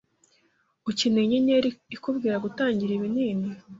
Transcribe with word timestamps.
Ukeneye 0.89 1.23
inyenyeri 1.25 1.69
ikubwira 1.95 2.35
gutangira 2.45 2.91
ibinini 2.97 3.49